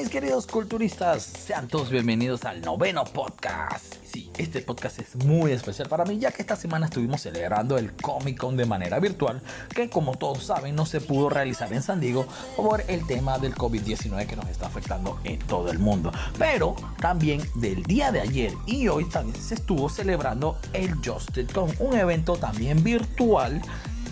[0.00, 3.96] Mis queridos culturistas, sean todos bienvenidos al noveno podcast.
[4.10, 7.92] Sí, este podcast es muy especial para mí ya que esta semana estuvimos celebrando el
[7.92, 9.42] Comic Con de manera virtual,
[9.74, 12.26] que como todos saben no se pudo realizar en San Diego
[12.56, 16.10] por el tema del COVID-19 que nos está afectando en todo el mundo.
[16.38, 21.74] Pero también del día de ayer y hoy también se estuvo celebrando el Justice Con,
[21.78, 23.60] un evento también virtual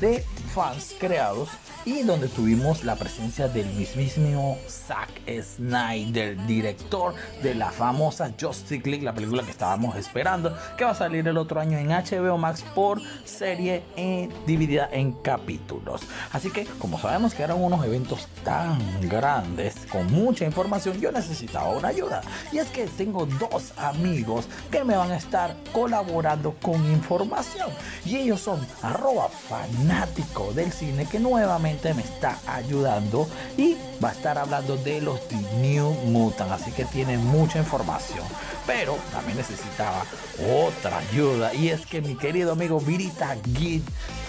[0.02, 0.22] de
[0.58, 1.50] fans creados
[1.84, 5.08] y donde tuvimos la presencia del mismísimo Zack
[5.40, 10.94] Snyder, director de la famosa Justice League, la película que estábamos esperando, que va a
[10.96, 16.02] salir el otro año en HBO Max por serie eh, dividida en capítulos.
[16.32, 21.68] Así que, como sabemos que eran unos eventos tan grandes, con mucha información, yo necesitaba
[21.70, 22.20] una ayuda.
[22.52, 27.70] Y es que tengo dos amigos que me van a estar colaborando con información.
[28.04, 34.12] Y ellos son arroba fanático del cine que nuevamente me está ayudando y va a
[34.12, 38.24] estar hablando de los The New Mutant, así que tiene mucha información.
[38.68, 40.04] Pero también necesitaba
[40.46, 43.82] otra ayuda y es que mi querido amigo Virita Git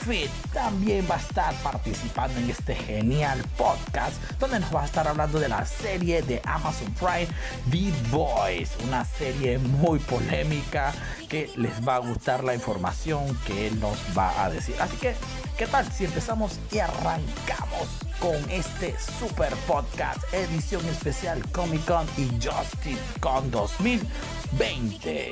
[0.06, 5.06] Fit también va a estar participando en este genial podcast donde nos va a estar
[5.10, 7.28] hablando de la serie de Amazon Prime
[7.70, 10.94] The Boys, una serie muy polémica
[11.28, 14.74] que les va a gustar la información que él nos va a decir.
[14.80, 15.16] Así que,
[15.58, 22.28] ¿qué tal si empezamos y arrancamos con este super podcast, edición especial Comic Con y
[22.44, 25.32] Justice Con 2020?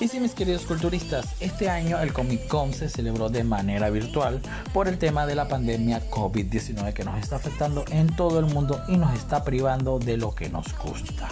[0.00, 4.40] Y sí, mis queridos culturistas, este año el Comic Con se celebró de manera virtual
[4.72, 8.80] por el tema de la pandemia COVID-19 que nos está afectando en todo el mundo
[8.86, 11.28] y nos está privando de lo que nos gusta.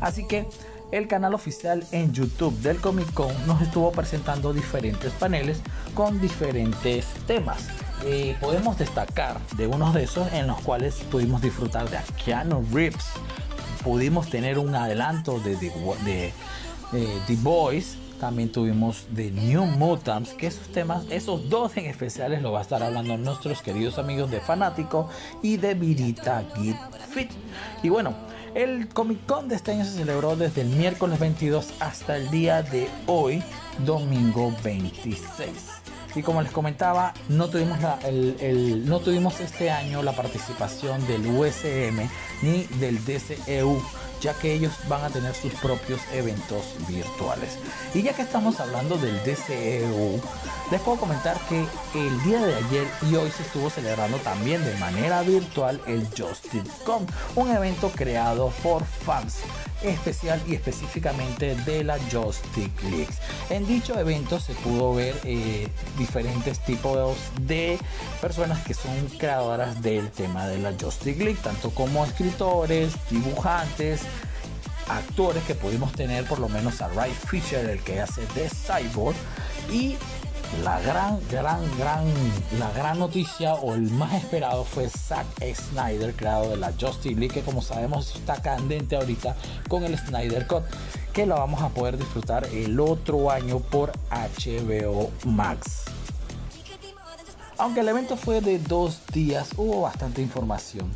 [0.00, 0.46] Así que
[0.90, 5.60] el canal oficial en YouTube del Comic Con nos estuvo presentando diferentes paneles
[5.94, 7.68] con diferentes temas.
[8.04, 13.06] Eh, podemos destacar de unos de esos en los cuales pudimos disfrutar de Keanu Reeves,
[13.84, 15.72] pudimos tener un adelanto de The,
[16.04, 16.32] de,
[16.90, 22.42] de The Boys, también tuvimos The New Mutants, que esos temas, esos dos en especiales
[22.42, 25.08] lo va a estar hablando nuestros queridos amigos de Fanático
[25.42, 26.76] y de Virita Git
[27.12, 27.30] Fit.
[27.84, 28.14] Y bueno,
[28.54, 32.62] el Comic Con de este año se celebró desde el miércoles 22 hasta el día
[32.62, 33.42] de hoy,
[33.84, 35.81] domingo 26.
[36.14, 42.08] Y como les comentaba, no tuvimos, el, no tuvimos este año la participación del USM
[42.42, 43.80] ni del DCEU,
[44.22, 47.58] ya que ellos van a tener sus propios eventos virtuales.
[47.92, 50.20] Y ya que estamos hablando del DCEU,
[50.70, 54.74] les puedo comentar que el día de ayer y hoy se estuvo celebrando también de
[54.78, 59.40] manera virtual el Justice Con, un evento creado por fans
[59.82, 63.12] especial y específicamente de la Justice League.
[63.50, 65.68] En dicho evento se pudo ver eh,
[65.98, 67.78] diferentes tipos de
[68.20, 74.02] personas que son creadoras del tema de la Justice League, tanto como escritores, dibujantes,
[74.88, 79.16] actores que pudimos tener por lo menos a Ray Fisher, el que hace de Cyborg,
[79.70, 79.96] y
[80.62, 82.04] la gran, gran, gran,
[82.58, 87.34] la gran noticia o el más esperado fue Zack Snyder, creado de la Justice League,
[87.34, 89.34] que como sabemos está candente ahorita
[89.68, 90.64] con el Snyder Cut,
[91.12, 95.84] que lo vamos a poder disfrutar el otro año por HBO Max.
[97.56, 100.90] Aunque el evento fue de dos días, hubo bastante información.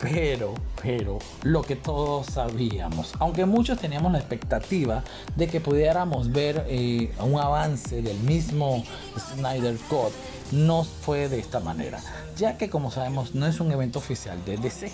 [0.00, 5.04] Pero, pero, lo que todos sabíamos, aunque muchos teníamos la expectativa
[5.36, 8.82] de que pudiéramos ver eh, un avance del mismo
[9.18, 10.12] Snyder Cut,
[10.52, 12.00] no fue de esta manera,
[12.36, 14.90] ya que como sabemos no es un evento oficial de DC.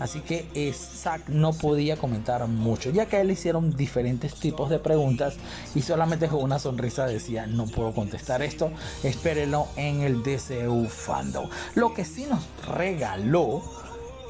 [0.00, 4.34] Así que eh, Zack no podía comentar mucho, ya que a él le hicieron diferentes
[4.34, 5.34] tipos de preguntas
[5.74, 8.70] y solamente con una sonrisa decía, no puedo contestar esto,
[9.02, 11.48] espérenlo en el DCU Fandom.
[11.74, 12.44] Lo que sí nos
[12.76, 13.62] regaló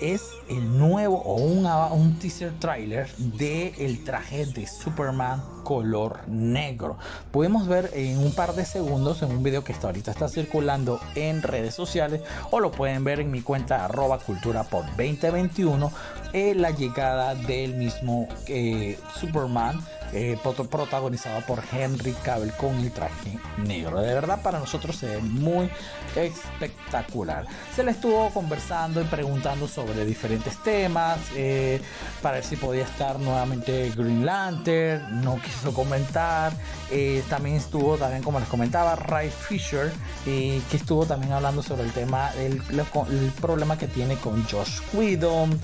[0.01, 6.97] es el nuevo o un, un teaser trailer de el traje de Superman color negro.
[7.31, 10.99] Podemos ver en un par de segundos en un video que está ahorita está circulando
[11.15, 15.93] en redes sociales o lo pueden ver en mi cuenta arroba cultura por 2021
[16.33, 19.79] eh, la llegada del mismo eh, Superman
[20.13, 24.01] eh, protagonizado por Henry Cavill con el traje negro.
[24.01, 25.71] De verdad para nosotros se ve muy
[26.17, 27.45] espectacular.
[27.75, 31.81] Se le estuvo conversando y preguntando sobre diferentes temas eh,
[32.23, 35.21] para ver si podía estar nuevamente Green Lantern.
[35.23, 36.53] No quiso comentar.
[36.91, 39.93] Eh, también estuvo, también como les comentaba, Ray Fisher,
[40.25, 45.61] que estuvo también hablando sobre el tema, el, el problema que tiene con Josh Whedon.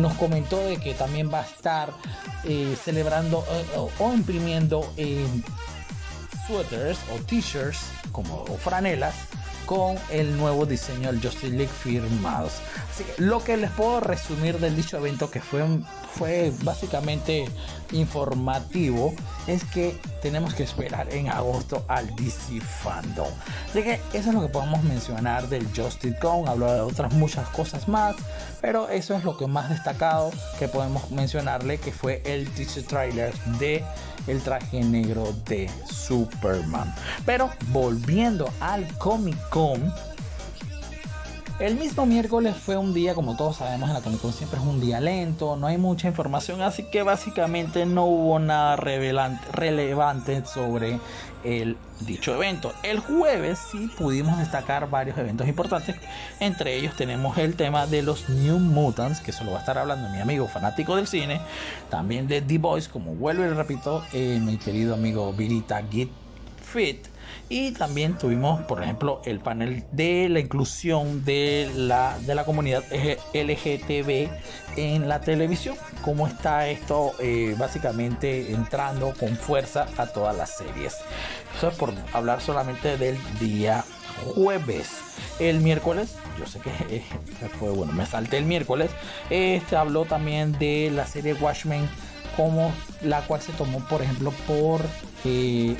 [0.00, 1.92] nos comentó de que también va a estar
[2.82, 3.44] celebrando
[3.76, 4.92] o, imprimiendo
[6.46, 7.80] sweaters o t-shirts
[8.12, 9.14] como franelas
[9.66, 12.52] con el nuevo diseño del Justice League firmados.
[12.90, 15.64] Así que lo que les puedo resumir del dicho evento que fue,
[16.16, 17.46] fue básicamente
[17.92, 19.14] informativo
[19.46, 23.28] es que tenemos que esperar en agosto al DC Fandom.
[23.68, 26.48] Así que eso es lo que podemos mencionar del Justice Con.
[26.48, 28.16] Hablo de otras muchas cosas más,
[28.60, 33.34] pero eso es lo que más destacado que podemos mencionarle que fue el teaser trailer
[33.58, 33.84] de
[34.30, 36.94] el traje negro de Superman.
[37.26, 39.92] Pero volviendo al Comic Con,
[41.60, 44.64] el mismo miércoles fue un día, como todos sabemos, en la Comic Con siempre es
[44.64, 50.98] un día lento, no hay mucha información, así que básicamente no hubo nada relevante sobre
[51.44, 52.72] el dicho evento.
[52.82, 55.96] El jueves sí pudimos destacar varios eventos importantes,
[56.40, 59.76] entre ellos tenemos el tema de los New Mutants, que eso lo va a estar
[59.76, 61.42] hablando mi amigo fanático del cine,
[61.90, 66.10] también de The Boys, como vuelvo y repito, eh, mi querido amigo Virita Git
[66.62, 67.09] Fit
[67.48, 72.84] y también tuvimos, por ejemplo, el panel de la inclusión de la, de la comunidad
[73.34, 74.28] LGTB
[74.76, 75.76] en la televisión.
[76.02, 80.96] Cómo está esto eh, básicamente entrando con fuerza a todas las series.
[81.56, 83.84] Eso es por hablar solamente del día
[84.34, 84.88] jueves.
[85.38, 87.04] El miércoles, yo sé que eh,
[87.58, 88.90] fue bueno, me salté el miércoles.
[89.28, 91.88] Este habló también de la serie Watchmen
[92.36, 92.72] como
[93.02, 94.80] la cual se tomó por ejemplo por
[95.24, 95.76] eh,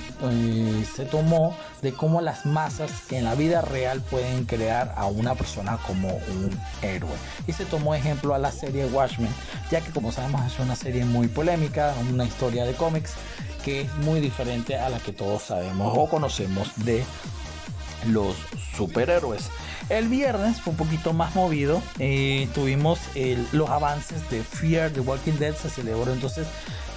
[0.94, 5.34] se tomó de cómo las masas que en la vida real pueden crear a una
[5.34, 6.50] persona como un
[6.82, 7.10] héroe.
[7.46, 9.32] Y se tomó ejemplo a la serie Watchmen
[9.70, 13.14] ya que como sabemos es una serie muy polémica una historia de cómics
[13.64, 17.04] que es muy diferente a la que todos sabemos o conocemos de
[18.06, 18.36] los
[18.76, 19.50] superhéroes
[19.90, 21.82] el viernes fue un poquito más movido.
[21.98, 23.00] Eh, tuvimos
[23.52, 25.54] los avances de Fear the Walking Dead.
[25.54, 26.46] Se celebró entonces,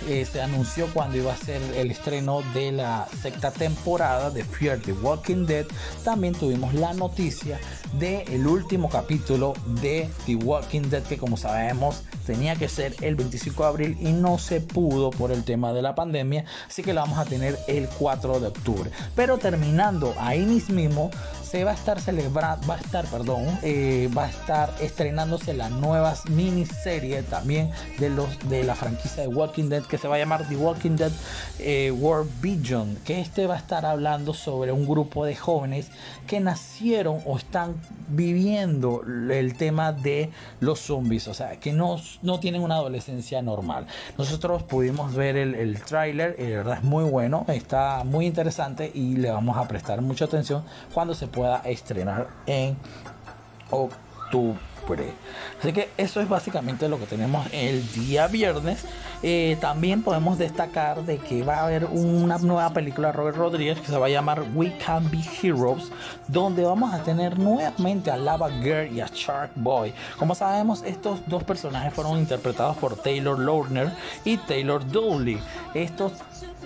[0.08, 4.80] eh, se anunció cuando iba a ser el estreno de la sexta temporada de Fear
[4.80, 5.66] the Walking Dead.
[6.04, 7.60] También tuvimos la noticia
[8.00, 13.16] del el último capítulo de The Walking Dead, que como sabemos tenía que ser el
[13.16, 16.46] 25 de abril y no se pudo por el tema de la pandemia.
[16.68, 18.92] Así que lo vamos a tener el 4 de octubre.
[19.16, 21.12] Pero terminando ahí mismo
[21.54, 25.70] se va a estar celebrando, va a estar, perdón, eh, va a estar estrenándose la
[25.70, 30.18] nueva miniserie también de los de la franquicia de Walking Dead que se va a
[30.18, 31.12] llamar The Walking Dead
[31.60, 35.92] eh, World Vision, que este va a estar hablando sobre un grupo de jóvenes
[36.26, 37.76] que nacieron o están
[38.08, 40.32] viviendo el tema de
[40.62, 43.86] los zombies, o sea, que no, no tienen una adolescencia normal.
[44.18, 49.18] Nosotros pudimos ver el, el tráiler, de verdad es muy bueno, está muy interesante y
[49.18, 52.76] le vamos a prestar mucha atención cuando se pueda estrenar en
[53.70, 55.14] octubre.
[55.60, 58.84] Así que eso es básicamente lo que tenemos el día viernes.
[59.26, 63.80] Eh, también podemos destacar de que va a haber una nueva película de Robert Rodríguez
[63.80, 65.92] que se va a llamar We Can Be Heroes,
[66.28, 69.94] donde vamos a tener nuevamente a Lava Girl y a Shark Boy.
[70.20, 73.94] Como sabemos, estos dos personajes fueron interpretados por Taylor Lautner
[74.26, 75.40] y Taylor Dowley.
[75.74, 76.12] Estos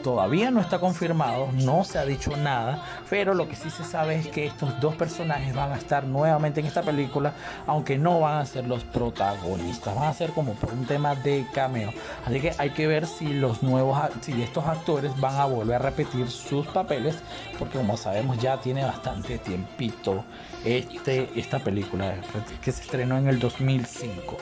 [0.03, 4.15] todavía no está confirmado, no se ha dicho nada, pero lo que sí se sabe
[4.15, 7.33] es que estos dos personajes van a estar nuevamente en esta película,
[7.65, 11.45] aunque no van a ser los protagonistas, van a ser como por un tema de
[11.53, 11.91] cameo.
[12.25, 15.79] Así que hay que ver si los nuevos, si estos actores van a volver a
[15.79, 17.17] repetir sus papeles,
[17.57, 20.23] porque como sabemos ya tiene bastante tiempito
[20.65, 22.15] este, esta película
[22.61, 24.37] que se estrenó en el 2005.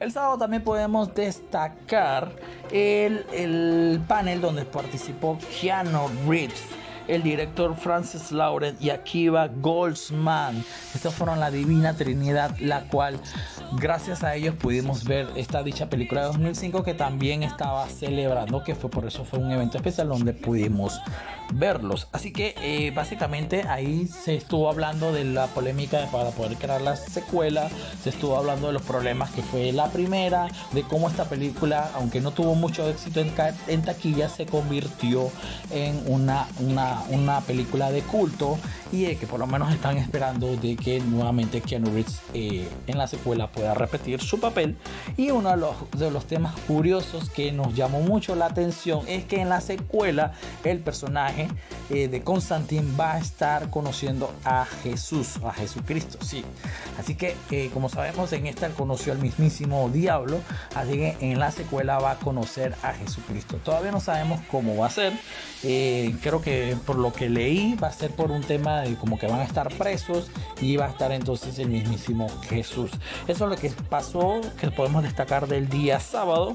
[0.00, 2.30] El sábado también podemos destacar
[2.70, 6.62] el, panel donde participó Keanu Reeves
[7.08, 10.64] el director Francis Laurent y Akiva Goldsman.
[10.94, 13.18] Estas fueron la divina trinidad, la cual
[13.72, 18.74] gracias a ellos pudimos ver esta dicha película de 2005 que también estaba celebrando, que
[18.74, 21.00] fue por eso fue un evento especial donde pudimos
[21.52, 22.08] verlos.
[22.12, 26.96] Así que eh, básicamente ahí se estuvo hablando de la polémica para poder crear la
[26.96, 27.68] secuela,
[28.02, 32.20] se estuvo hablando de los problemas que fue la primera, de cómo esta película, aunque
[32.20, 33.32] no tuvo mucho éxito en,
[33.66, 35.30] en taquilla, se convirtió
[35.70, 38.58] en una, una, una película de culto
[38.90, 43.06] y que por lo menos están esperando de que nuevamente Keanu Reeves eh, en la
[43.06, 44.76] secuela pueda repetir su papel.
[45.16, 49.24] Y uno de los, de los temas curiosos que nos llamó mucho la atención es
[49.24, 50.32] que en la secuela
[50.64, 51.48] el personaje
[51.90, 56.44] eh, de Constantine va a estar conociendo a Jesús, a Jesucristo, sí.
[56.98, 60.40] Así que eh, como sabemos en esta conoció al mismísimo diablo,
[60.74, 63.58] así que en la secuela va a conocer a Jesucristo.
[63.64, 65.12] Todavía no sabemos cómo va a ser.
[65.62, 69.26] creo que por lo que leí va a ser por un tema de como que
[69.26, 70.30] van a estar presos
[70.60, 72.90] y va a estar entonces el mismísimo Jesús.
[73.26, 76.54] Eso es lo que pasó, que podemos destacar del día sábado.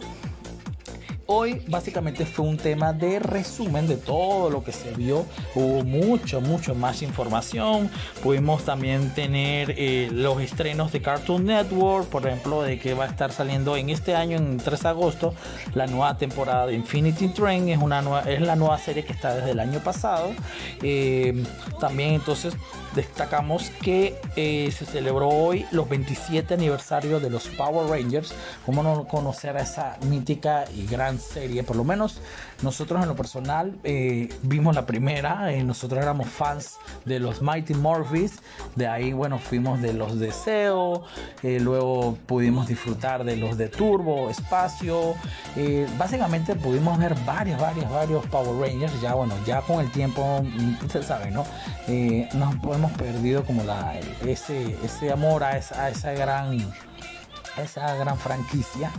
[1.25, 5.25] Hoy básicamente fue un tema de resumen de todo lo que se vio.
[5.55, 7.89] Hubo mucho, mucho más información.
[8.21, 13.07] Pudimos también tener eh, los estrenos de Cartoon Network, por ejemplo, de que va a
[13.07, 15.33] estar saliendo en este año, en 3 de agosto,
[15.73, 17.69] la nueva temporada de Infinity Train.
[17.69, 20.31] Es, una es la nueva serie que está desde el año pasado.
[20.81, 21.41] Eh,
[21.79, 22.53] también entonces
[22.95, 28.33] destacamos que eh, se celebró hoy los 27 aniversarios de los Power Rangers.
[28.65, 31.63] ¿Cómo no conocer a esa mítica y gran serie?
[31.63, 32.19] Por lo menos
[32.61, 35.53] nosotros en lo personal eh, vimos la primera.
[35.53, 38.39] Eh, nosotros éramos fans de los Mighty Morphys.
[38.75, 41.03] De ahí, bueno, fuimos de los Deseo.
[41.41, 45.15] luego pudimos disfrutar de los de Turbo, Espacio.
[45.97, 49.01] básicamente pudimos ver varios, varios, varios Power Rangers.
[49.01, 51.45] Ya, bueno, ya con el tiempo, mm, usted sabe, ¿no?
[52.33, 56.73] nos podemos perdido como la, ese, ese amor a esa, esa gran
[57.61, 58.91] esa gran franquicia.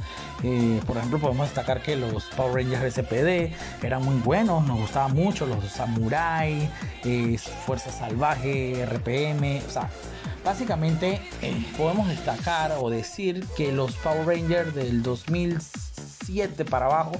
[0.42, 5.14] Eh, por ejemplo, podemos destacar que los Power Rangers SPD eran muy buenos, nos gustaban
[5.14, 6.68] mucho, los Samurai,
[7.04, 9.88] eh, Fuerza Salvaje, RPM, o sea,
[10.44, 15.58] básicamente eh, podemos destacar o decir que los Power Rangers del 2000
[16.26, 17.12] 7 para abajo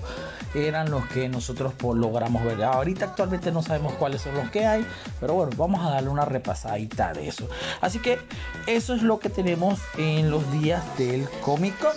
[0.55, 2.63] eran los que nosotros logramos ver.
[2.63, 4.87] Ahorita actualmente no sabemos cuáles son los que hay,
[5.21, 7.49] pero bueno, vamos a darle una repasadita de eso.
[7.81, 8.19] Así que
[8.67, 11.95] eso es lo que tenemos en los días del Comic Con.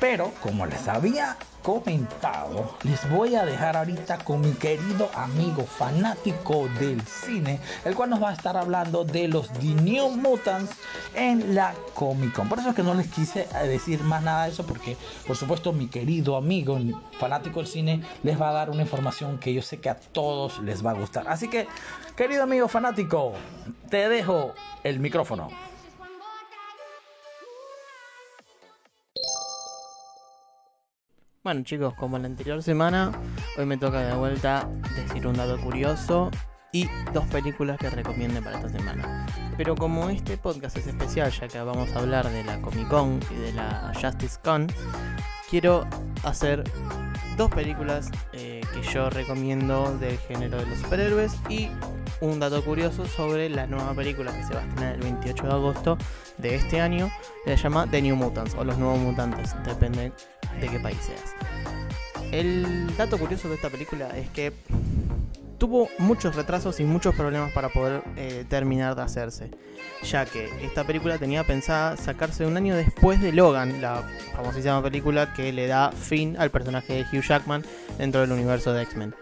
[0.00, 1.36] Pero como les había
[1.66, 8.10] comentado, les voy a dejar ahorita con mi querido amigo fanático del cine, el cual
[8.10, 10.70] nos va a estar hablando de los The Mutants
[11.16, 12.48] en la Comic Con.
[12.48, 14.96] Por eso es que no les quise decir más nada de eso, porque
[15.26, 16.78] por supuesto mi querido amigo
[17.18, 20.60] fanático del cine les va a dar una información que yo sé que a todos
[20.60, 21.26] les va a gustar.
[21.26, 21.66] Así que,
[22.14, 23.32] querido amigo fanático,
[23.90, 24.54] te dejo
[24.84, 25.48] el micrófono.
[31.46, 33.12] Bueno chicos, como la anterior semana,
[33.56, 36.28] hoy me toca de vuelta decir un dato curioso
[36.72, 39.24] y dos películas que recomiende para esta semana.
[39.56, 43.20] Pero como este podcast es especial, ya que vamos a hablar de la Comic Con
[43.30, 44.66] y de la Justice Con,
[45.48, 45.86] quiero
[46.24, 46.64] hacer
[47.36, 51.68] dos películas eh, que yo recomiendo del género de los superhéroes y
[52.20, 55.52] un dato curioso sobre la nueva película que se va a estrenar el 28 de
[55.52, 55.98] agosto
[56.38, 57.08] de este año.
[57.44, 60.12] Se llama The New Mutants o Los Nuevos Mutantes, depende
[60.60, 61.34] de qué país seas.
[62.32, 64.52] El dato curioso de esta película es que
[65.58, 69.50] tuvo muchos retrasos y muchos problemas para poder eh, terminar de hacerse,
[70.02, 74.02] ya que esta película tenía pensada sacarse un año después de Logan, la
[74.34, 77.64] famosísima película que le da fin al personaje de Hugh Jackman
[77.98, 79.14] dentro del universo de X-Men.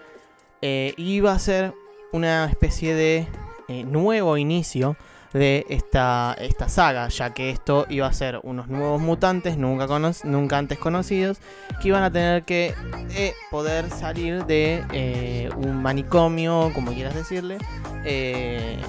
[0.62, 1.74] Eh, iba a ser
[2.12, 3.26] una especie de
[3.68, 4.96] eh, nuevo inicio
[5.34, 9.86] de esta, esta saga, ya que esto iba a ser unos nuevos mutantes nunca,
[10.22, 11.38] nunca antes conocidos
[11.82, 12.72] que iban a tener que
[13.10, 17.58] eh, poder salir de eh, un manicomio, como quieras decirle,
[18.04, 18.80] eh,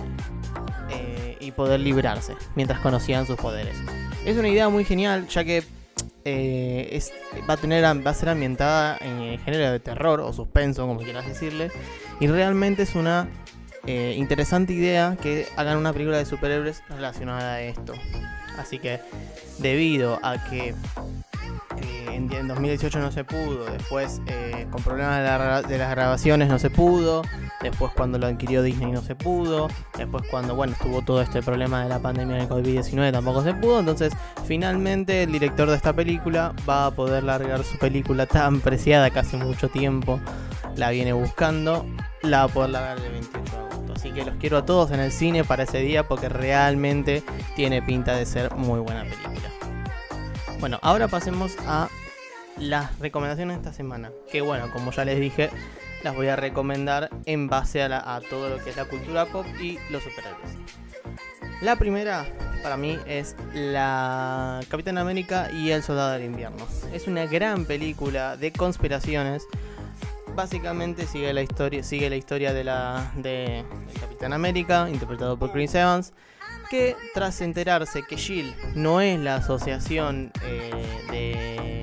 [1.40, 3.76] y poder librarse mientras conocían sus poderes.
[4.24, 5.64] Es una idea muy genial, ya que
[7.48, 11.02] va, a tener, va a ser ambientada en el género de terror o suspenso, como
[11.02, 11.72] quieras decirle,
[12.20, 13.28] y realmente es una
[13.88, 17.94] eh, interesante idea que hagan una película de superhéroes relacionada a esto.
[18.58, 19.00] Así que
[19.60, 25.92] debido a que eh, en, 2018 no se pudo, después eh, con problemas de, las
[25.92, 27.22] grabaciones no se pudo,
[27.62, 31.84] después cuando lo adquirió Disney no se pudo, después cuando bueno estuvo todo este problema
[31.84, 34.14] de la pandemia del COVID-19 tampoco se pudo, entonces
[34.46, 39.36] finalmente el director de esta película va a poder largar su película tan preciada, casi
[39.36, 40.20] mucho tiempo
[40.78, 41.86] la viene buscando,
[42.22, 43.45] la va a poder largar el 28 Así
[44.16, 47.22] que los quiero a todos en el cine para ese día porque realmente
[47.56, 49.52] tiene pinta de ser muy buena película.
[50.60, 51.90] Bueno, ahora pasemos a
[52.58, 54.12] las recomendaciones de esta semana.
[54.32, 55.50] Que bueno, como ya les dije,
[56.04, 59.78] las voy a recomendar en base a, todo lo que es la cultura pop y
[59.92, 60.58] los superhéroes.
[61.62, 62.26] La primera
[62.64, 66.66] para mí es la Capitán América y el Soldado del Invierno.
[66.94, 69.46] Es una gran película de conspiraciones
[70.36, 73.64] básicamente sigue la historia, sigue la historia de la de,
[74.00, 76.14] Capitán América, interpretado por Chris Evans,
[76.70, 80.72] que tras enterarse que Shield no es la asociación eh,
[81.12, 81.82] de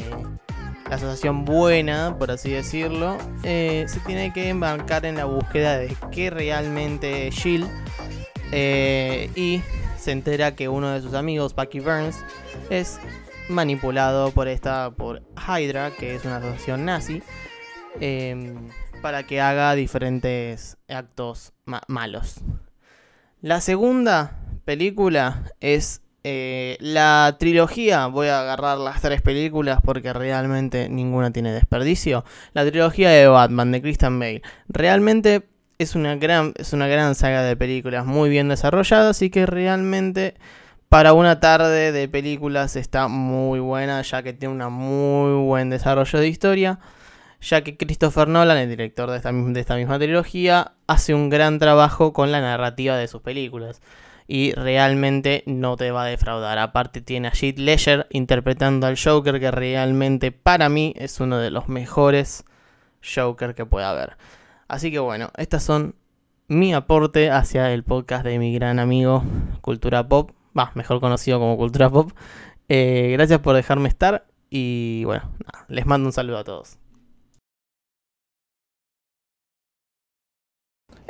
[0.88, 5.96] la asociación buena, por así decirlo, eh, se tiene que embarcar en la búsqueda de
[6.10, 7.68] qué realmente es Shield
[8.52, 9.62] eh, y
[9.98, 12.18] se entera que uno de sus amigos, Bucky Burns,
[12.68, 12.98] es
[13.48, 17.22] manipulado por esta por Hydra, que es una asociación nazi,
[18.00, 18.68] em,
[19.00, 21.52] para que haga diferentes actos
[21.86, 22.40] malos.
[23.40, 28.06] La segunda película es eh, la trilogía.
[28.06, 32.24] Voy a agarrar las tres películas porque realmente ninguna tiene desperdicio.
[32.52, 34.42] La trilogía de Batman de Christian Bale.
[34.68, 39.46] Realmente es una gran, es una gran saga de películas muy bien desarrolladas y que
[39.46, 40.36] realmente
[40.88, 46.18] para una tarde de películas está muy buena, ya que tiene un muy buen desarrollo
[46.18, 46.78] de historia,
[47.42, 49.32] ya que Christopher Nolan, el director de esta,
[49.76, 53.82] misma trilogía, hace un gran trabajo con la narrativa de sus películas.
[54.28, 56.58] Y realmente no te va a defraudar.
[56.58, 61.50] Aparte tiene a Heath Ledger interpretando al Joker, que realmente para mí es uno de
[61.50, 62.44] los mejores
[63.02, 64.16] Joker que pueda haber.
[64.68, 65.96] Así que bueno, estas son
[66.48, 69.24] mi aporte hacia el podcast de mi gran amigo
[69.60, 72.12] Cultura Pop va, mejor conocido como Cultura Pop.
[72.68, 75.30] Eh, gracias por dejarme estar y bueno,
[75.68, 76.78] les mando un saludo a todos.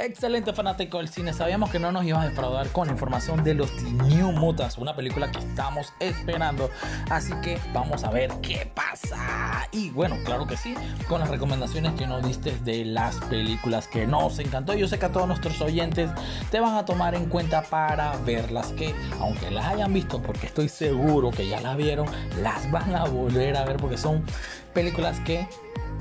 [0.02, 3.70] Excelente fanático del cine, sabíamos que no nos ibas a defraudar con información de los
[3.84, 6.70] New Mutants, una película que estamos esperando,
[7.08, 9.68] así que vamos a ver qué pasa.
[9.70, 10.74] Y bueno, claro que sí,
[11.08, 15.06] con las recomendaciones que nos diste de las películas que nos encantó, yo sé que
[15.06, 16.10] a todos nuestros oyentes
[16.50, 20.68] te van a tomar en cuenta para verlas, que aunque las hayan visto, porque estoy
[20.68, 22.08] seguro que ya las vieron,
[22.42, 24.24] las van a volver a ver porque son
[24.74, 25.46] películas que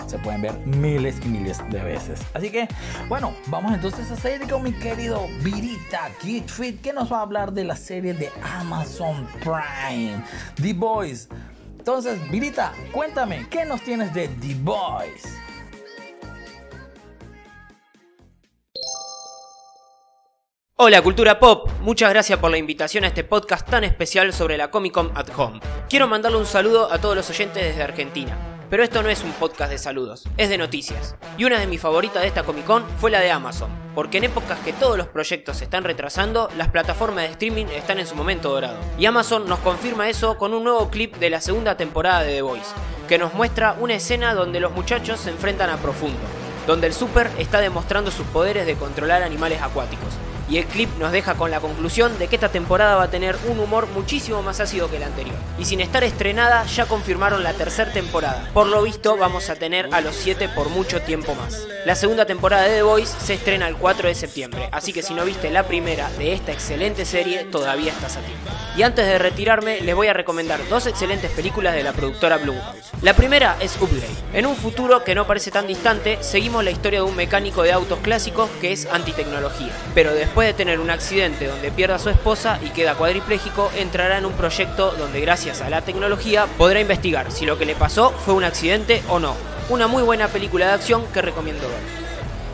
[0.08, 2.22] se pueden ver miles y miles de veces.
[2.34, 2.68] Así que,
[3.08, 7.54] bueno, vamos entonces a seguir con mi querido Virita Fit que nos va a hablar
[7.54, 10.24] de la serie de Amazon Prime,
[10.62, 11.30] The Boys.
[11.78, 15.42] Entonces, Virita, cuéntame, ¿qué nos tienes de The Boys?
[20.84, 24.72] Hola Cultura Pop, muchas gracias por la invitación a este podcast tan especial sobre la
[24.72, 25.60] Comic Con at Home.
[25.88, 28.51] Quiero mandarle un saludo a todos los oyentes desde Argentina.
[28.72, 31.16] Pero esto no es un podcast de saludos, es de noticias.
[31.38, 34.24] Y una de mis favoritas de esta Comic Con fue la de Amazon, porque en
[34.24, 38.16] épocas que todos los proyectos se están retrasando, las plataformas de streaming están en su
[38.16, 38.78] momento dorado.
[38.98, 42.44] Y Amazon nos confirma eso con un nuevo clip de la segunda temporada de The
[42.44, 42.72] Voice,
[43.10, 46.22] que nos muestra una escena donde los muchachos se enfrentan a Profundo,
[46.66, 50.14] donde el Super está demostrando sus poderes de controlar animales acuáticos
[50.52, 53.38] y el clip nos deja con la conclusión de que esta temporada va a tener
[53.48, 55.38] un humor muchísimo más ácido que la anterior.
[55.58, 58.50] Y sin estar estrenada, ya confirmaron la tercera temporada.
[58.54, 61.66] Por lo visto, vamos a tener a los 7 por mucho tiempo más.
[61.86, 65.14] La segunda temporada de The Voice se estrena el 4 de septiembre, así que si
[65.14, 68.52] no viste la primera de esta excelente serie, todavía estás a tiempo.
[68.78, 72.92] Y antes de retirarme, les voy a recomendar dos excelentes películas de la productora Blumhouse.
[73.02, 74.08] La primera es Upgrade.
[74.34, 77.72] En un futuro que no parece tan distante, seguimos la historia de un mecánico de
[77.72, 82.10] autos clásicos que es antitecnología, pero después de tener un accidente donde pierda a su
[82.10, 87.32] esposa y queda cuadripléjico, entrará en un proyecto donde gracias a la tecnología podrá investigar
[87.32, 89.36] si lo que le pasó fue un accidente o no.
[89.70, 91.80] Una muy buena película de acción que recomiendo ver.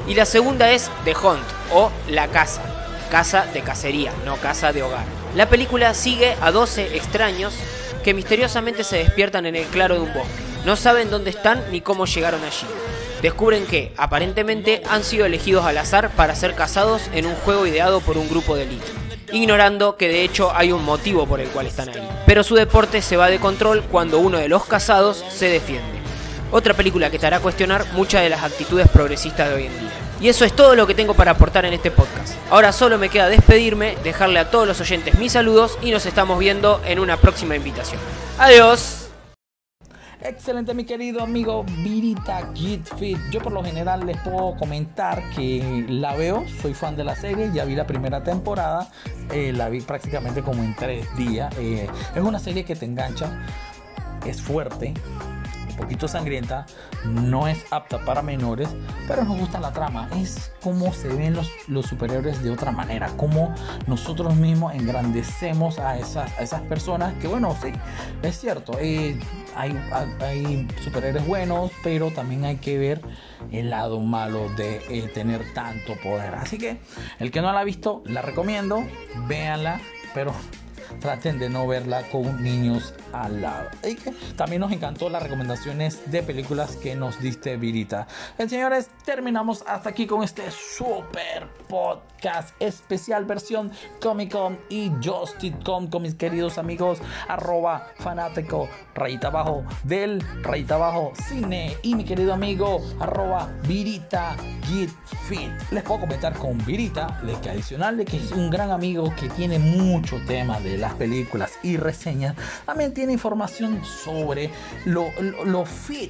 [0.08, 2.62] Y la segunda es The Hunt o La Casa.
[3.10, 5.06] Casa de cacería, no casa de hogar.
[5.36, 7.54] La película sigue a 12 extraños
[8.04, 10.43] que misteriosamente se despiertan en el claro de un bosque.
[10.65, 12.67] No saben dónde están ni cómo llegaron allí
[13.21, 18.01] descubren que, aparentemente, han sido elegidos al azar para ser casados en un juego ideado
[18.01, 18.88] por un grupo de élite,
[19.32, 22.08] ignorando que de hecho hay un motivo por el cual están ahí.
[22.25, 25.97] Pero su deporte se va de control cuando uno de los casados se defiende.
[26.51, 29.91] Otra película que te hará cuestionar muchas de las actitudes progresistas de hoy en día.
[30.19, 32.34] Y eso es todo lo que tengo para aportar en este podcast.
[32.49, 36.39] Ahora solo me queda despedirme, dejarle a todos los oyentes mis saludos y nos estamos
[36.39, 37.99] viendo en una próxima invitación.
[38.39, 39.07] Adiós.
[40.21, 43.19] Excelente, mi querido amigo Virita Git Fit.
[43.32, 47.51] Yo por lo general les puedo comentar que la veo, soy fan de la serie,
[47.53, 48.89] ya vi la primera temporada,
[49.32, 51.53] eh, la vi prácticamente como en tres días.
[51.60, 53.45] Eh, es una serie que te engancha,
[54.25, 54.95] es fuerte,
[55.78, 56.66] poquito sangrienta,
[57.06, 58.70] no es apta para menores,
[59.08, 60.10] pero nos gusta la trama.
[60.18, 63.54] Es como se ven los, los superhéroes de otra manera, como
[63.86, 67.72] nosotros mismos engrandecemos a esas, a esas personas, que bueno, sí,
[68.24, 69.18] es cierto, eh,
[69.56, 69.80] hay,
[70.20, 73.02] hay superhéroes buenos, pero también hay que ver
[73.52, 76.36] el lado malo de eh, tener tanto poder.
[76.36, 76.80] Así que
[77.20, 78.84] el que no la ha visto, la recomiendo,
[79.28, 79.80] véanla,
[80.13, 80.34] pero
[81.00, 83.69] traten de no verla con niños al lado.
[84.36, 88.08] También nos encantó las recomendaciones de películas que nos diste Virita.
[88.38, 92.16] Señores, terminamos hasta aquí con este super podcast
[92.60, 100.21] especial versión Comic Con y Justit.com con mis queridos amigos arroba fanático rayita abajo del
[100.41, 104.36] rayita abajo cine y mi querido amigo arroba Virita
[104.67, 104.89] Get
[105.27, 105.51] Fit.
[105.71, 109.30] Les puedo comentar con Virita de que adicional de que es un gran amigo que
[109.30, 114.51] tiene mucho tema de las películas y reseñas, también tiene información sobre
[114.86, 115.65] lo, lo, lo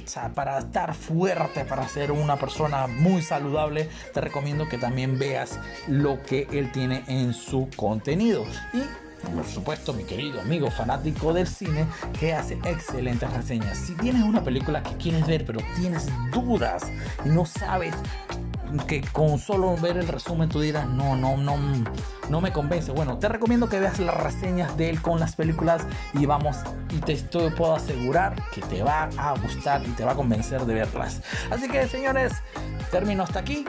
[0.06, 3.88] sea, para estar fuerte, para ser una persona muy saludable.
[4.12, 5.58] Te recomiendo que también veas
[6.02, 8.44] lo que él tiene en su contenido.
[8.72, 8.82] Y
[9.34, 11.86] por supuesto, mi querido amigo fanático del cine
[12.18, 13.76] que hace excelentes reseñas.
[13.76, 16.84] Si tienes una película que quieres ver, pero tienes dudas
[17.24, 17.94] y no sabes
[18.86, 21.56] que con solo ver el resumen tú dirás, no, no, no,
[22.28, 22.92] no me convence.
[22.92, 25.82] Bueno, te recomiendo que veas las reseñas de él con las películas
[26.14, 26.58] y vamos,
[26.90, 27.16] y te
[27.50, 31.22] puedo asegurar que te va a gustar y te va a convencer de verlas.
[31.50, 32.32] Así que, señores,
[32.90, 33.64] termino hasta aquí.